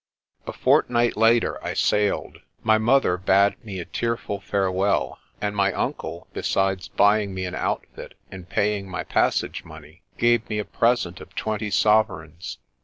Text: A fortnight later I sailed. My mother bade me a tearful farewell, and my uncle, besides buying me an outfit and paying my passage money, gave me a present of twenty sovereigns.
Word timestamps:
A 0.47 0.51
fortnight 0.51 1.15
later 1.15 1.63
I 1.63 1.75
sailed. 1.75 2.39
My 2.63 2.79
mother 2.79 3.17
bade 3.17 3.63
me 3.63 3.79
a 3.79 3.85
tearful 3.85 4.39
farewell, 4.39 5.19
and 5.39 5.55
my 5.55 5.71
uncle, 5.73 6.27
besides 6.33 6.87
buying 6.87 7.35
me 7.35 7.45
an 7.45 7.53
outfit 7.53 8.15
and 8.31 8.49
paying 8.49 8.89
my 8.89 9.03
passage 9.03 9.63
money, 9.63 10.01
gave 10.17 10.49
me 10.49 10.57
a 10.57 10.65
present 10.65 11.21
of 11.21 11.35
twenty 11.35 11.69
sovereigns. 11.69 12.57